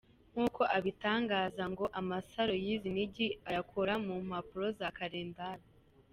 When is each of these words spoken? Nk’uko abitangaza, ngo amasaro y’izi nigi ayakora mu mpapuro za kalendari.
Nk’uko 0.33 0.61
abitangaza, 0.77 1.63
ngo 1.73 1.85
amasaro 1.99 2.53
y’izi 2.63 2.89
nigi 2.95 3.27
ayakora 3.49 3.93
mu 4.05 4.15
mpapuro 4.27 4.65
za 4.79 4.87
kalendari. 4.97 5.65